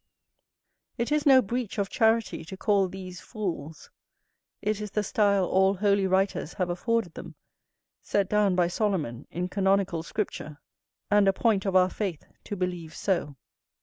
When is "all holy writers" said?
5.45-6.53